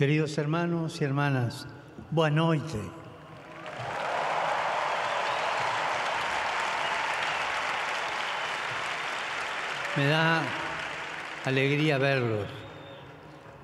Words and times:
Queridos 0.00 0.38
hermanos 0.38 0.98
y 1.02 1.04
hermanas, 1.04 1.66
boa 2.10 2.30
noite. 2.30 2.80
Me 9.98 10.06
da 10.06 10.42
alegría 11.44 11.98
verlos. 11.98 12.46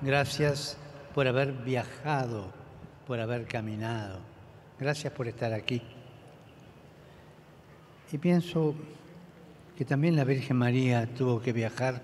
Gracias 0.03 0.77
por 1.15 1.27
haber 1.27 1.53
viajado, 1.53 2.53
por 3.07 3.19
haber 3.19 3.47
caminado. 3.47 4.19
Gracias 4.79 5.11
por 5.13 5.27
estar 5.27 5.53
aquí. 5.53 5.81
Y 8.11 8.17
pienso 8.19 8.75
que 9.75 9.85
también 9.85 10.15
la 10.15 10.23
Virgen 10.23 10.57
María 10.57 11.07
tuvo 11.07 11.41
que 11.41 11.51
viajar 11.51 12.03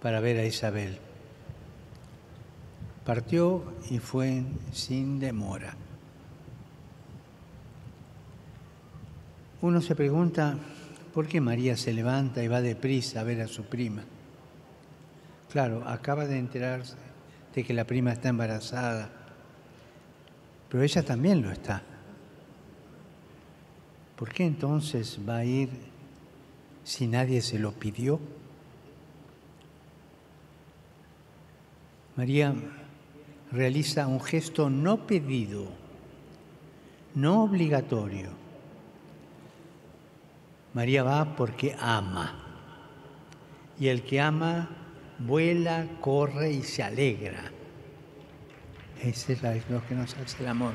para 0.00 0.18
ver 0.20 0.38
a 0.38 0.46
Isabel. 0.46 1.03
Partió 3.04 3.62
y 3.90 3.98
fue 3.98 4.42
sin 4.72 5.18
demora. 5.18 5.74
Uno 9.60 9.80
se 9.82 9.94
pregunta 9.94 10.56
por 11.12 11.26
qué 11.26 11.40
María 11.40 11.76
se 11.76 11.92
levanta 11.92 12.42
y 12.42 12.48
va 12.48 12.62
deprisa 12.62 13.20
a 13.20 13.24
ver 13.24 13.42
a 13.42 13.48
su 13.48 13.64
prima. 13.64 14.04
Claro, 15.50 15.86
acaba 15.86 16.26
de 16.26 16.38
enterarse 16.38 16.96
de 17.54 17.62
que 17.62 17.74
la 17.74 17.84
prima 17.84 18.12
está 18.12 18.30
embarazada, 18.30 19.10
pero 20.68 20.82
ella 20.82 21.02
también 21.02 21.42
lo 21.42 21.50
está. 21.50 21.82
¿Por 24.16 24.32
qué 24.32 24.44
entonces 24.44 25.18
va 25.28 25.38
a 25.38 25.44
ir 25.44 25.68
si 26.84 27.06
nadie 27.06 27.42
se 27.42 27.58
lo 27.58 27.72
pidió? 27.72 28.18
María 32.16 32.54
realiza 33.54 34.08
un 34.08 34.20
gesto 34.20 34.68
no 34.68 35.06
pedido, 35.06 35.68
no 37.14 37.44
obligatorio. 37.44 38.30
María 40.74 41.04
va 41.04 41.36
porque 41.36 41.76
ama. 41.78 42.40
Y 43.78 43.88
el 43.88 44.02
que 44.02 44.20
ama 44.20 44.68
vuela, 45.20 45.86
corre 46.00 46.50
y 46.50 46.62
se 46.62 46.82
alegra. 46.82 47.52
Ese 49.00 49.34
es 49.34 49.70
lo 49.70 49.86
que 49.86 49.94
nos 49.94 50.16
hace 50.16 50.42
el 50.42 50.48
amor. 50.48 50.74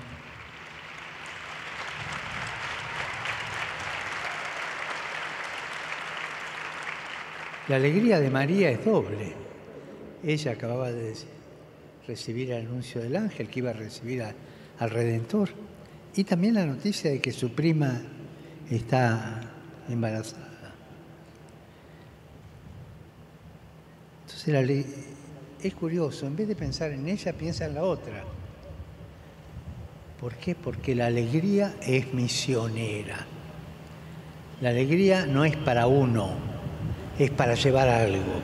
La 7.67 7.75
alegría 7.75 8.19
de 8.19 8.29
María 8.29 8.71
es 8.71 8.83
doble. 8.85 9.33
Ella 10.23 10.53
acababa 10.53 10.91
de 10.91 11.09
recibir 12.09 12.51
el 12.51 12.65
anuncio 12.65 13.01
del 13.01 13.15
ángel 13.15 13.47
que 13.47 13.59
iba 13.59 13.69
a 13.69 13.73
recibir 13.73 14.23
al 14.23 14.89
Redentor. 14.89 15.49
Y 16.15 16.23
también 16.23 16.55
la 16.55 16.65
noticia 16.65 17.11
de 17.11 17.21
que 17.21 17.31
su 17.31 17.51
prima 17.51 18.01
está 18.69 19.41
embarazada. 19.87 20.73
Entonces 24.25 24.85
es 25.61 25.73
curioso, 25.75 26.25
en 26.25 26.35
vez 26.35 26.47
de 26.47 26.55
pensar 26.55 26.91
en 26.91 27.07
ella, 27.07 27.33
piensa 27.33 27.65
en 27.65 27.75
la 27.75 27.83
otra. 27.83 28.23
¿Por 30.19 30.33
qué? 30.35 30.55
Porque 30.55 30.95
la 30.95 31.05
alegría 31.05 31.75
es 31.81 32.11
misionera. 32.13 33.25
La 34.61 34.69
alegría 34.69 35.25
no 35.25 35.45
es 35.45 35.55
para 35.55 35.87
uno, 35.87 36.31
es 37.19 37.29
para 37.29 37.53
llevar 37.53 37.87
algo. 37.87 38.41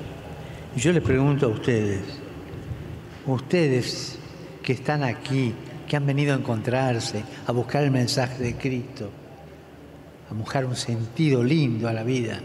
Y 0.76 0.80
yo 0.80 0.92
les 0.92 1.02
pregunto 1.02 1.48
a 1.48 1.50
ustedes, 1.50 2.25
ustedes 3.28 4.18
que 4.64 4.74
están 4.74 5.04
aquí, 5.04 5.54
que 5.88 5.96
han 5.96 6.06
venido 6.06 6.34
a 6.34 6.38
encontrarse, 6.38 7.24
a 7.46 7.52
buscar 7.52 7.84
el 7.84 7.92
mensaje 7.92 8.44
de 8.44 8.56
Cristo, 8.56 9.10
a 10.30 10.34
buscar 10.34 10.66
un 10.66 10.76
sentido 10.76 11.44
lindo 11.44 11.88
a 11.88 11.94
la 11.94 12.04
vida, 12.04 12.40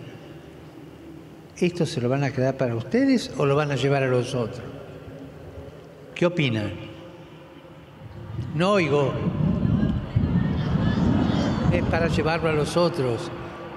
¿esto 1.57 1.87
se 1.87 2.01
lo 2.01 2.09
van 2.09 2.25
a 2.25 2.31
quedar 2.31 2.57
para 2.57 2.75
ustedes 2.75 3.31
o 3.37 3.47
lo 3.47 3.57
van 3.57 3.71
a 3.71 3.77
llevar 3.77 4.03
a 4.03 4.09
los 4.09 4.35
otros? 4.35 4.63
¿Qué 6.15 6.27
opinan? 6.27 6.71
No 8.55 8.73
oigo. 8.73 9.13
Es 11.73 11.85
para 11.85 12.09
llevarlo 12.09 12.49
a 12.49 12.53
los 12.53 12.77
otros, 12.77 13.31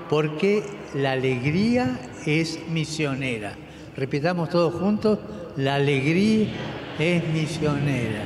porque 0.10 0.64
la 0.96 1.12
alegría 1.12 2.00
es 2.26 2.60
misionera. 2.70 3.54
Repitamos 3.96 4.50
todos 4.50 4.74
juntos, 4.74 5.20
la 5.56 5.76
alegría 5.76 6.48
es 7.00 7.28
misionera. 7.30 8.24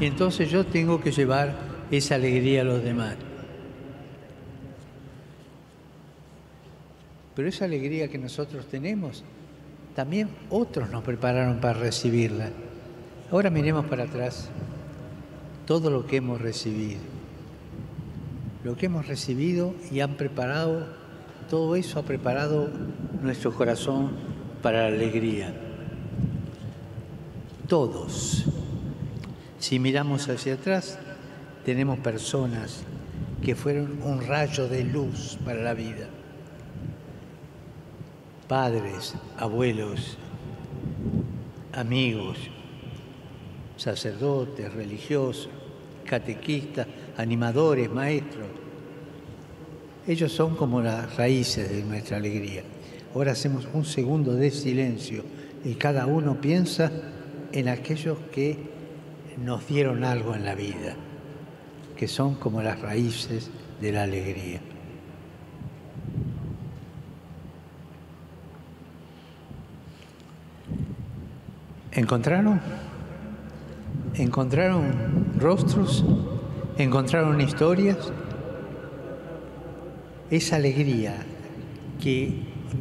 Y 0.00 0.06
entonces 0.06 0.50
yo 0.50 0.64
tengo 0.64 1.00
que 1.00 1.10
llevar 1.10 1.54
esa 1.90 2.16
alegría 2.16 2.62
a 2.62 2.64
los 2.64 2.82
demás. 2.82 3.16
Pero 7.34 7.48
esa 7.48 7.66
alegría 7.66 8.08
que 8.08 8.18
nosotros 8.18 8.66
tenemos, 8.66 9.22
también 9.94 10.30
otros 10.50 10.90
nos 10.90 11.02
prepararon 11.02 11.60
para 11.60 11.78
recibirla. 11.78 12.50
Ahora 13.30 13.50
miremos 13.50 13.86
para 13.86 14.04
atrás 14.04 14.48
todo 15.66 15.90
lo 15.90 16.06
que 16.06 16.16
hemos 16.16 16.40
recibido. 16.40 17.00
Lo 18.64 18.76
que 18.76 18.86
hemos 18.86 19.06
recibido 19.06 19.74
y 19.90 20.00
han 20.00 20.16
preparado 20.16 20.86
todo 21.48 21.76
eso 21.76 22.00
ha 22.00 22.02
preparado 22.02 22.68
nuestro 23.22 23.52
corazón 23.52 24.10
para 24.62 24.82
la 24.82 24.96
alegría. 24.96 25.65
Todos. 27.68 28.44
Si 29.58 29.78
miramos 29.78 30.28
hacia 30.28 30.54
atrás, 30.54 30.98
tenemos 31.64 31.98
personas 31.98 32.82
que 33.42 33.54
fueron 33.54 34.02
un 34.02 34.26
rayo 34.26 34.68
de 34.68 34.84
luz 34.84 35.38
para 35.44 35.62
la 35.62 35.74
vida. 35.74 36.08
Padres, 38.48 39.14
abuelos, 39.36 40.16
amigos, 41.72 42.38
sacerdotes, 43.76 44.72
religiosos, 44.72 45.48
catequistas, 46.04 46.86
animadores, 47.16 47.90
maestros 47.90 48.46
ellos 50.06 50.30
son 50.30 50.54
como 50.54 50.80
las 50.80 51.16
raíces 51.16 51.68
de 51.68 51.82
nuestra 51.82 52.18
alegría. 52.18 52.62
Ahora 53.12 53.32
hacemos 53.32 53.66
un 53.72 53.84
segundo 53.84 54.34
de 54.34 54.52
silencio 54.52 55.24
y 55.64 55.74
cada 55.74 56.06
uno 56.06 56.40
piensa 56.40 56.92
en 57.58 57.68
aquellos 57.68 58.18
que 58.32 58.58
nos 59.42 59.66
dieron 59.66 60.04
algo 60.04 60.34
en 60.34 60.44
la 60.44 60.54
vida, 60.54 60.94
que 61.96 62.08
son 62.08 62.34
como 62.34 62.62
las 62.62 62.80
raíces 62.80 63.50
de 63.80 63.92
la 63.92 64.02
alegría. 64.02 64.60
¿Encontraron? 71.92 72.60
¿Encontraron 74.14 75.32
rostros? 75.38 76.04
¿Encontraron 76.76 77.40
historias? 77.40 78.12
esa 80.30 80.56
alegría 80.56 81.14
que 82.02 82.32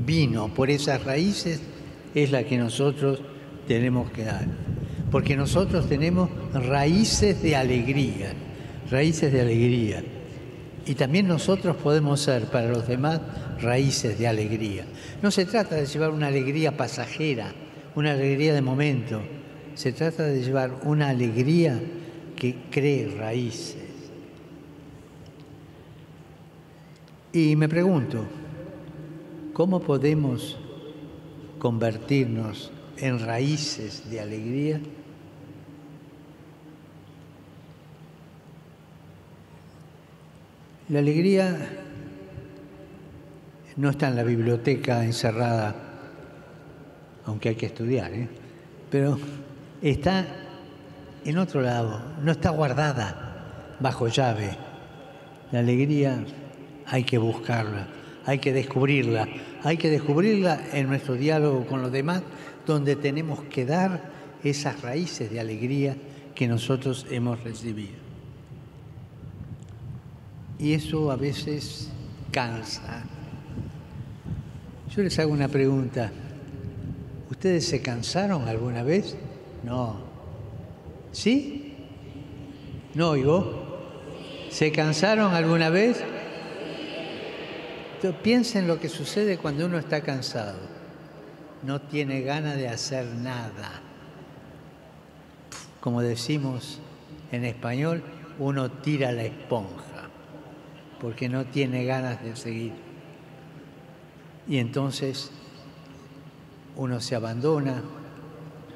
vino 0.05 0.53
por 0.53 0.69
esas 0.69 1.03
raíces 1.03 1.61
es 2.13 2.31
la 2.31 2.43
que 2.43 2.57
nosotros 2.57 3.21
tenemos 3.67 4.11
que 4.11 4.23
dar. 4.23 4.64
Porque 5.15 5.37
nosotros 5.37 5.87
tenemos 5.87 6.29
raíces 6.53 7.41
de 7.41 7.55
alegría, 7.55 8.33
raíces 8.91 9.31
de 9.31 9.39
alegría. 9.39 10.03
Y 10.85 10.93
también 10.95 11.25
nosotros 11.25 11.77
podemos 11.77 12.19
ser 12.19 12.47
para 12.47 12.67
los 12.67 12.85
demás 12.85 13.21
raíces 13.61 14.19
de 14.19 14.27
alegría. 14.27 14.83
No 15.21 15.31
se 15.31 15.45
trata 15.45 15.75
de 15.75 15.85
llevar 15.85 16.09
una 16.09 16.27
alegría 16.27 16.75
pasajera, 16.75 17.53
una 17.95 18.11
alegría 18.11 18.53
de 18.53 18.61
momento. 18.61 19.21
Se 19.75 19.93
trata 19.93 20.23
de 20.23 20.43
llevar 20.43 20.81
una 20.83 21.07
alegría 21.07 21.79
que 22.35 22.57
cree 22.69 23.07
raíces. 23.17 23.87
Y 27.31 27.55
me 27.55 27.69
pregunto, 27.69 28.25
¿cómo 29.53 29.79
podemos 29.79 30.59
convertirnos 31.57 32.69
en 32.97 33.25
raíces 33.25 34.11
de 34.11 34.19
alegría? 34.19 34.81
La 40.87 40.99
alegría 40.99 41.57
no 43.75 43.89
está 43.89 44.07
en 44.07 44.15
la 44.15 44.23
biblioteca 44.23 45.03
encerrada, 45.03 45.73
aunque 47.25 47.49
hay 47.49 47.55
que 47.55 47.65
estudiar, 47.65 48.13
¿eh? 48.13 48.27
pero 48.91 49.17
está 49.81 50.27
en 51.25 51.39
otro 51.39 51.61
lado, 51.61 51.99
no 52.21 52.31
está 52.31 52.51
guardada 52.51 53.77
bajo 53.79 54.09
llave. 54.09 54.55
La 55.51 55.59
alegría 55.59 56.23
hay 56.85 57.03
que 57.03 57.17
buscarla, 57.17 57.87
hay 58.23 58.37
que 58.37 58.53
descubrirla, 58.53 59.27
hay 59.63 59.77
que 59.77 59.89
descubrirla 59.89 60.67
en 60.71 60.87
nuestro 60.87 61.15
diálogo 61.15 61.65
con 61.65 61.81
los 61.81 61.91
demás, 61.91 62.21
donde 62.67 62.95
tenemos 62.95 63.41
que 63.45 63.65
dar 63.65 64.03
esas 64.43 64.83
raíces 64.83 65.31
de 65.31 65.39
alegría 65.39 65.97
que 66.35 66.47
nosotros 66.47 67.07
hemos 67.09 67.43
recibido. 67.43 68.04
Y 70.59 70.73
eso 70.73 71.11
a 71.11 71.15
veces 71.15 71.89
cansa. 72.31 73.03
Yo 74.95 75.03
les 75.03 75.17
hago 75.19 75.31
una 75.33 75.47
pregunta. 75.47 76.11
¿Ustedes 77.29 77.67
se 77.67 77.81
cansaron 77.81 78.47
alguna 78.47 78.83
vez? 78.83 79.17
No. 79.63 79.97
¿Sí? 81.11 81.75
No 82.93 83.09
oigo. 83.09 83.65
¿Se 84.49 84.71
cansaron 84.71 85.33
alguna 85.33 85.69
vez? 85.69 86.01
Piensen 88.23 88.67
lo 88.67 88.79
que 88.79 88.89
sucede 88.89 89.37
cuando 89.37 89.65
uno 89.65 89.77
está 89.77 90.01
cansado. 90.01 90.59
No 91.63 91.81
tiene 91.81 92.21
ganas 92.21 92.55
de 92.55 92.67
hacer 92.67 93.05
nada. 93.05 93.81
Como 95.81 96.01
decimos 96.01 96.79
en 97.31 97.45
español, 97.45 98.03
uno 98.39 98.69
tira 98.71 99.11
la 99.11 99.23
esponja, 99.23 99.94
porque 101.05 101.29
no 101.29 101.45
tiene 101.45 101.85
ganas 101.85 102.23
de 102.23 102.35
seguir. 102.35 102.73
Y 104.47 104.57
entonces 104.57 105.29
uno 106.77 106.99
se 106.99 107.13
abandona, 107.13 107.83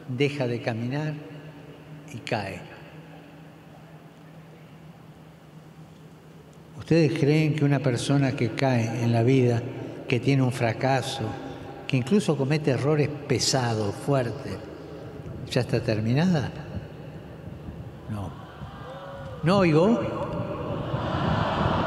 deja 0.08 0.46
de 0.46 0.62
caminar 0.62 1.16
y 2.14 2.20
cae. 2.20 2.62
¿Ustedes 6.78 7.18
creen 7.20 7.56
que 7.56 7.66
una 7.66 7.80
persona 7.80 8.34
que 8.34 8.52
cae 8.52 9.04
en 9.04 9.12
la 9.12 9.24
vida, 9.24 9.64
que 10.08 10.20
tiene 10.20 10.44
un 10.44 10.52
fracaso, 10.52 11.24
que 11.88 11.98
incluso 11.98 12.38
comete 12.38 12.70
errores 12.70 13.10
pesados, 13.28 13.96
fuertes, 13.96 14.56
ya 15.50 15.62
está 15.62 15.82
terminada? 15.82 16.52
No. 18.12 18.32
¿No 19.42 19.58
oigo? 19.58 20.39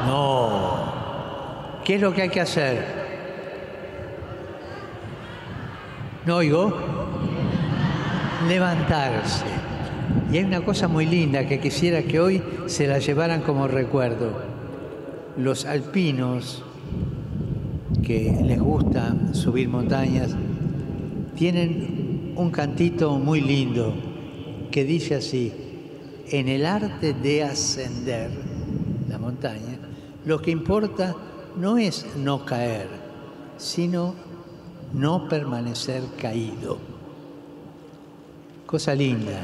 No. 0.05 1.81
¿Qué 1.83 1.95
es 1.95 2.01
lo 2.01 2.13
que 2.13 2.23
hay 2.23 2.29
que 2.29 2.41
hacer? 2.41 2.85
¿No 6.25 6.37
oigo? 6.37 6.73
Levantarse. 8.47 9.45
Y 10.31 10.37
hay 10.37 10.43
una 10.43 10.61
cosa 10.61 10.87
muy 10.87 11.05
linda 11.05 11.47
que 11.47 11.59
quisiera 11.59 12.03
que 12.03 12.19
hoy 12.19 12.43
se 12.67 12.87
la 12.87 12.99
llevaran 12.99 13.41
como 13.41 13.67
recuerdo 13.67 14.53
los 15.37 15.65
alpinos 15.65 16.63
que 18.03 18.35
les 18.43 18.59
gusta 18.59 19.15
subir 19.33 19.67
montañas 19.67 20.35
tienen 21.35 22.33
un 22.35 22.51
cantito 22.51 23.17
muy 23.17 23.41
lindo 23.41 23.93
que 24.71 24.83
dice 24.83 25.15
así, 25.15 25.51
en 26.29 26.47
el 26.47 26.65
arte 26.65 27.13
de 27.13 27.43
ascender 27.43 28.31
la 29.09 29.17
montaña, 29.17 29.72
lo 30.25 30.41
que 30.41 30.51
importa 30.51 31.15
no 31.57 31.77
es 31.77 32.15
no 32.15 32.45
caer, 32.45 32.87
sino 33.57 34.15
no 34.93 35.27
permanecer 35.27 36.03
caído. 36.19 36.77
Cosa 38.65 38.95
linda. 38.95 39.41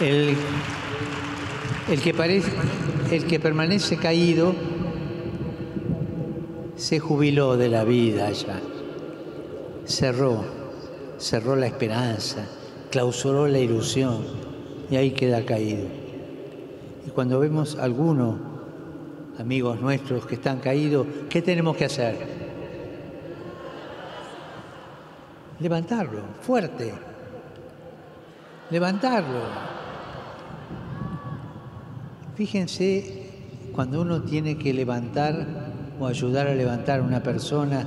El, 0.00 0.36
que 2.02 2.12
parece, 2.12 2.52
el 3.10 3.24
que 3.26 3.40
permanece 3.40 3.96
caído 3.96 4.54
se 6.76 6.98
jubiló 6.98 7.56
de 7.56 7.70
la 7.70 7.84
vida 7.84 8.30
ya, 8.32 8.60
cerró, 9.86 10.44
cerró 11.16 11.56
la 11.56 11.66
esperanza, 11.66 12.46
clausuró 12.90 13.48
la 13.48 13.58
ilusión 13.58 14.45
y 14.90 14.96
ahí 14.96 15.10
queda 15.10 15.44
caído. 15.44 15.86
Y 17.06 17.10
cuando 17.10 17.40
vemos 17.40 17.76
a 17.76 17.84
algunos 17.84 18.36
amigos 19.38 19.80
nuestros 19.80 20.26
que 20.26 20.36
están 20.36 20.58
caídos, 20.58 21.06
¿qué 21.28 21.42
tenemos 21.42 21.76
que 21.76 21.84
hacer? 21.84 22.16
Levantarlo, 25.60 26.20
fuerte, 26.42 26.92
levantarlo. 28.70 29.40
Fíjense 32.34 33.26
cuando 33.74 34.02
uno 34.02 34.22
tiene 34.22 34.58
que 34.58 34.74
levantar 34.74 35.46
o 35.98 36.06
ayudar 36.06 36.46
a 36.48 36.54
levantar 36.54 37.00
a 37.00 37.02
una 37.02 37.22
persona, 37.22 37.86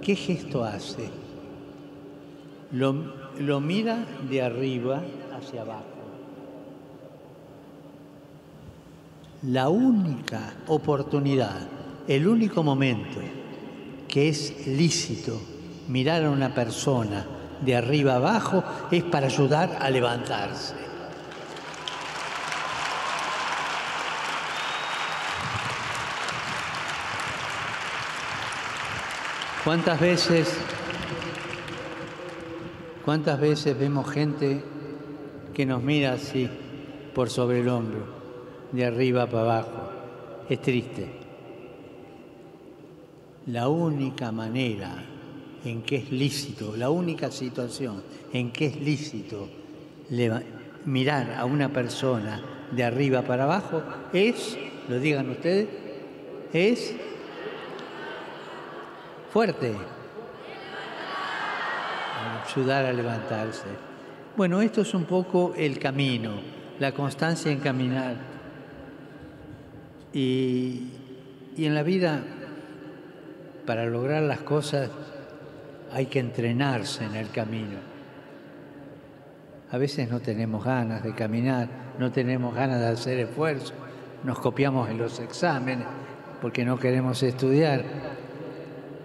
¿qué 0.00 0.16
gesto 0.16 0.64
hace? 0.64 1.10
Lo, 2.72 2.94
lo 3.38 3.60
mira 3.60 4.06
de 4.30 4.42
arriba 4.42 5.02
hacia 5.36 5.62
abajo. 5.62 5.97
La 9.42 9.68
única 9.68 10.52
oportunidad, 10.66 11.60
el 12.08 12.26
único 12.26 12.64
momento 12.64 13.20
que 14.08 14.28
es 14.28 14.66
lícito 14.66 15.40
mirar 15.86 16.24
a 16.24 16.30
una 16.30 16.52
persona 16.52 17.24
de 17.60 17.76
arriba 17.76 18.16
abajo 18.16 18.64
es 18.90 19.04
para 19.04 19.26
ayudar 19.26 19.78
a 19.80 19.90
levantarse. 19.90 20.74
¿Cuántas 29.62 30.00
veces, 30.00 30.52
cuántas 33.04 33.38
veces 33.38 33.78
vemos 33.78 34.10
gente 34.10 34.64
que 35.54 35.64
nos 35.64 35.80
mira 35.80 36.14
así 36.14 36.50
por 37.14 37.30
sobre 37.30 37.60
el 37.60 37.68
hombro, 37.68 38.17
de 38.72 38.84
arriba 38.84 39.26
para 39.26 39.42
abajo? 39.42 39.90
Es 40.48 40.60
triste. 40.60 41.06
La 43.46 43.68
única 43.68 44.30
manera 44.32 45.04
en 45.64 45.82
que 45.82 45.96
es 45.96 46.12
lícito, 46.12 46.76
la 46.76 46.90
única 46.90 47.30
situación 47.30 48.02
en 48.32 48.50
que 48.52 48.66
es 48.66 48.76
lícito 48.80 49.48
mirar 50.84 51.34
a 51.38 51.44
una 51.44 51.68
persona 51.70 52.42
de 52.70 52.84
arriba 52.84 53.22
para 53.22 53.44
abajo 53.44 53.82
es, 54.12 54.56
lo 54.88 54.98
digan 54.98 55.30
ustedes, 55.30 55.68
es 56.52 56.94
Fuerte. 59.30 59.74
Ayudar 62.46 62.86
a 62.86 62.92
levantarse. 62.92 63.66
Bueno, 64.36 64.62
esto 64.62 64.80
es 64.80 64.94
un 64.94 65.04
poco 65.04 65.52
el 65.54 65.78
camino, 65.78 66.32
la 66.78 66.92
constancia 66.92 67.52
en 67.52 67.60
caminar. 67.60 68.16
Y, 70.12 70.88
en 71.56 71.74
la 71.74 71.82
vida, 71.82 72.22
para 73.66 73.84
lograr 73.86 74.22
las 74.22 74.40
cosas, 74.40 74.90
hay 75.92 76.06
que 76.06 76.20
entrenarse 76.20 77.04
en 77.04 77.16
el 77.16 77.30
camino. 77.30 77.78
A 79.70 79.76
veces 79.78 80.10
no 80.10 80.20
tenemos 80.20 80.64
ganas 80.64 81.02
de 81.02 81.14
caminar, 81.14 81.68
no 81.98 82.10
tenemos 82.10 82.54
ganas 82.54 82.80
de 82.80 82.86
hacer 82.86 83.18
esfuerzo, 83.18 83.74
nos 84.24 84.38
copiamos 84.38 84.88
en 84.88 84.98
los 84.98 85.18
exámenes 85.20 85.86
porque 86.40 86.64
no 86.64 86.78
queremos 86.78 87.22
estudiar 87.22 87.84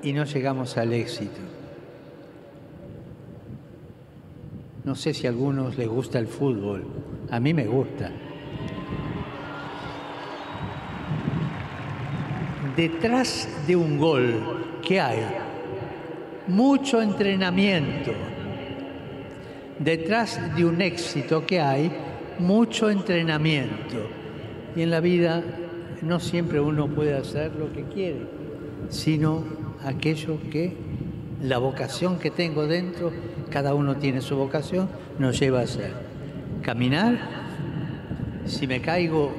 y 0.02 0.14
no 0.14 0.24
llegamos 0.24 0.78
al 0.78 0.94
éxito. 0.94 1.40
No 4.86 4.96
sé 4.96 5.14
si 5.14 5.28
a 5.28 5.30
algunos 5.30 5.78
les 5.78 5.88
gusta 5.88 6.20
el 6.20 6.28
fútbol, 6.28 6.86
a 7.30 7.40
mí 7.40 7.54
me 7.54 7.66
gusta. 7.66 8.12
Detrás 12.76 13.48
de 13.68 13.76
un 13.76 14.00
gol, 14.00 14.34
¿qué 14.82 15.00
hay? 15.00 15.20
Mucho 16.48 17.02
entrenamiento. 17.02 18.12
Detrás 19.78 20.56
de 20.56 20.66
un 20.66 20.82
éxito 20.82 21.46
que 21.46 21.60
hay, 21.60 21.92
mucho 22.40 22.90
entrenamiento. 22.90 23.98
Y 24.76 24.82
en 24.82 24.90
la 24.90 25.02
vida 25.02 25.44
no 26.02 26.20
siempre 26.20 26.60
uno 26.60 26.88
puede 26.88 27.16
hacer 27.16 27.52
lo 27.56 27.72
que 27.72 27.84
quiere, 27.84 28.22
sino 28.90 29.44
aquello 29.86 30.40
que 30.52 30.76
la 31.44 31.60
vocación 31.60 32.18
que 32.18 32.32
tengo 32.32 32.66
dentro, 32.66 33.12
cada 33.52 33.76
uno 33.76 33.98
tiene 33.98 34.22
su 34.22 34.36
vocación, 34.36 34.90
nos 35.20 35.40
lleva 35.40 35.60
a 35.60 35.64
hacer. 35.64 35.94
Caminar, 36.64 37.20
si 38.46 38.66
me 38.66 38.82
caigo, 38.82 39.32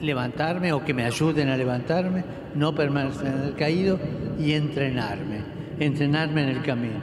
levantarme 0.00 0.72
o 0.72 0.84
que 0.84 0.94
me 0.94 1.04
ayuden 1.04 1.48
a 1.48 1.56
levantarme, 1.56 2.24
no 2.54 2.74
permanecer 2.74 3.26
en 3.26 3.42
el 3.42 3.54
caído 3.54 3.98
y 4.38 4.52
entrenarme, 4.52 5.40
entrenarme 5.78 6.42
en 6.42 6.48
el 6.50 6.62
camino. 6.62 7.00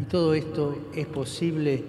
Y 0.00 0.04
todo 0.04 0.34
esto 0.34 0.90
es 0.94 1.06
posible 1.06 1.84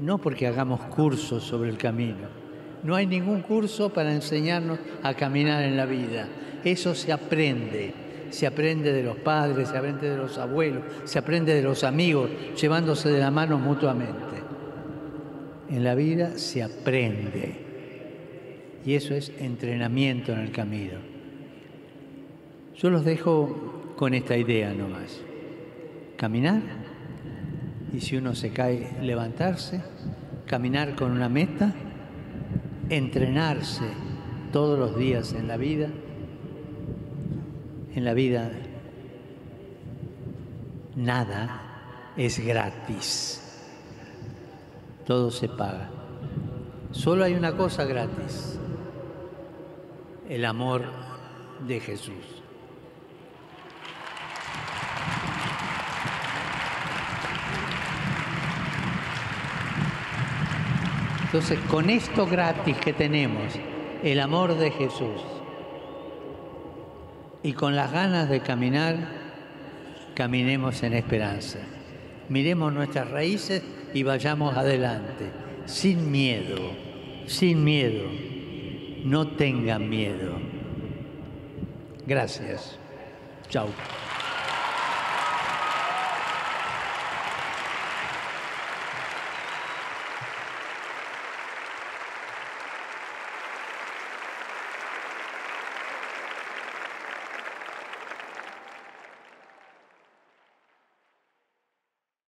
no 0.00 0.18
porque 0.18 0.46
hagamos 0.46 0.80
cursos 0.82 1.42
sobre 1.42 1.70
el 1.70 1.76
camino, 1.76 2.38
No 2.84 2.94
hay 2.94 3.06
ningún 3.06 3.42
curso 3.42 3.90
para 3.92 4.14
enseñarnos 4.14 4.78
a 5.02 5.12
caminar 5.14 5.64
en 5.64 5.76
la 5.76 5.84
vida. 5.84 6.28
Eso 6.62 6.94
se 6.94 7.12
aprende. 7.12 7.92
Se 8.30 8.46
aprende 8.46 8.92
de 8.92 9.02
los 9.02 9.16
padres, 9.16 9.68
se 9.68 9.76
aprende 9.76 10.08
de 10.08 10.16
los 10.16 10.38
abuelos, 10.38 10.84
se 11.04 11.18
aprende 11.18 11.54
de 11.54 11.62
los 11.62 11.82
amigos, 11.82 12.30
llevándose 12.60 13.08
de 13.08 13.18
la 13.18 13.32
mano 13.32 13.58
mutuamente. 13.58 14.47
En 15.70 15.84
la 15.84 15.94
vida 15.94 16.38
se 16.38 16.62
aprende. 16.62 17.66
Y 18.84 18.94
eso 18.94 19.14
es 19.14 19.32
entrenamiento 19.38 20.32
en 20.32 20.40
el 20.40 20.50
camino. 20.50 20.98
Yo 22.76 22.90
los 22.90 23.04
dejo 23.04 23.94
con 23.96 24.14
esta 24.14 24.36
idea 24.36 24.72
nomás. 24.72 25.20
Caminar 26.16 26.62
y 27.92 28.00
si 28.00 28.16
uno 28.16 28.34
se 28.34 28.50
cae, 28.50 28.96
levantarse, 29.02 29.80
caminar 30.46 30.94
con 30.94 31.10
una 31.10 31.28
meta, 31.28 31.74
entrenarse 32.88 33.84
todos 34.52 34.78
los 34.78 34.96
días 34.96 35.32
en 35.32 35.48
la 35.48 35.56
vida. 35.56 35.88
En 37.94 38.04
la 38.04 38.14
vida 38.14 38.50
nada 40.96 42.12
es 42.16 42.38
gratis. 42.38 43.47
Todo 45.08 45.30
se 45.30 45.48
paga. 45.48 45.88
Solo 46.90 47.24
hay 47.24 47.32
una 47.32 47.56
cosa 47.56 47.86
gratis, 47.86 48.58
el 50.28 50.44
amor 50.44 50.84
de 51.66 51.80
Jesús. 51.80 52.42
Entonces, 61.24 61.58
con 61.70 61.88
esto 61.88 62.26
gratis 62.26 62.76
que 62.76 62.92
tenemos, 62.92 63.54
el 64.02 64.20
amor 64.20 64.58
de 64.58 64.70
Jesús, 64.72 65.22
y 67.42 67.54
con 67.54 67.74
las 67.74 67.92
ganas 67.92 68.28
de 68.28 68.40
caminar, 68.40 69.08
caminemos 70.14 70.82
en 70.82 70.92
esperanza. 70.92 71.60
Miremos 72.28 72.74
nuestras 72.74 73.10
raíces 73.10 73.62
y 73.94 74.02
vayamos 74.02 74.56
adelante, 74.56 75.30
sin 75.66 76.10
miedo, 76.10 76.72
sin 77.26 77.64
miedo. 77.64 78.04
No 79.04 79.28
tengan 79.28 79.88
miedo. 79.88 80.32
Gracias. 82.06 82.78
Chao. 83.48 83.68